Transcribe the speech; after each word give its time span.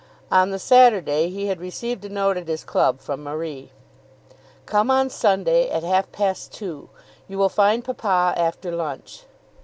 On 0.31 0.49
the 0.49 0.57
Saturday 0.57 1.29
he 1.29 1.45
had 1.45 1.59
received 1.61 2.03
a 2.03 2.09
note 2.09 2.35
at 2.35 2.47
his 2.47 2.63
club 2.63 3.01
from 3.01 3.23
Marie. 3.23 3.71
"Come 4.65 4.89
on 4.89 5.11
Sunday 5.11 5.69
at 5.69 5.83
half 5.83 6.11
past 6.11 6.51
two. 6.51 6.89
You 7.27 7.37
will 7.37 7.49
find 7.49 7.85
papa 7.85 8.33
after 8.35 8.71
lunch." 8.75 9.25